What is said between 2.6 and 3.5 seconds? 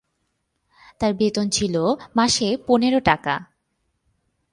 পনেরো টাকা।